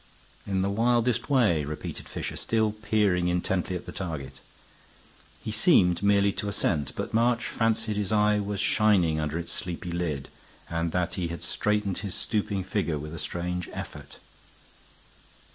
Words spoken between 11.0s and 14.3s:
he straightened his stooping figure with a strange effort.